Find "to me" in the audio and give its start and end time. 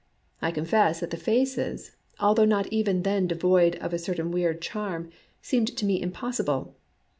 5.77-6.01